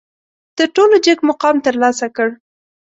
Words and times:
تر 0.57 0.67
ټولو 0.75 0.95
جګ 1.05 1.19
مقام 1.29 1.55
ترلاسه 1.65 2.07
کړ. 2.15 2.29